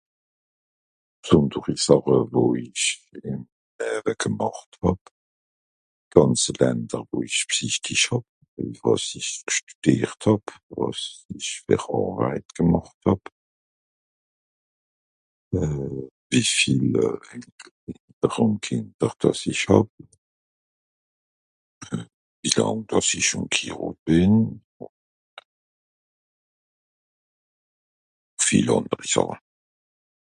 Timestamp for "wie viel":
16.31-16.89